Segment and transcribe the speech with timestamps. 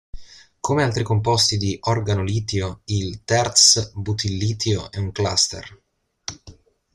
[0.59, 5.79] Come altri composti di organo-litio, il "terz"-butillitio è un "cluster".